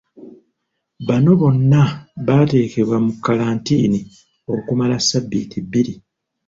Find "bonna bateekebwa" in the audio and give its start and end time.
1.41-2.97